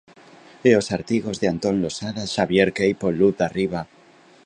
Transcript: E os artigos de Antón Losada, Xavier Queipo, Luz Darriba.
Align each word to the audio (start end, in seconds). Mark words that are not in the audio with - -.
E 0.69 0.71
os 0.81 0.87
artigos 0.97 1.35
de 1.41 1.47
Antón 1.53 1.75
Losada, 1.83 2.23
Xavier 2.35 2.69
Queipo, 2.77 3.07
Luz 3.19 3.33
Darriba. 3.41 3.81